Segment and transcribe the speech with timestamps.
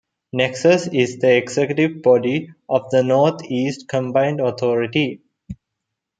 [0.33, 5.21] Nexus is an executive body of the North East Combined Authority.